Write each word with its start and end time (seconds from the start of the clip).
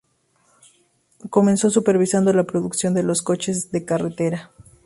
Comenzó 1.29 1.69
supervisando 1.69 2.33
la 2.33 2.45
producción 2.45 2.95
de 2.95 3.03
los 3.03 3.21
coches 3.21 3.69
de 3.71 3.85
carretera. 3.85 4.49